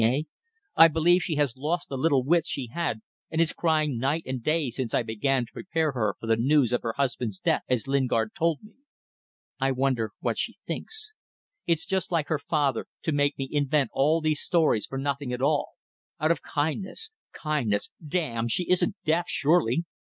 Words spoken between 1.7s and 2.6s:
the little wits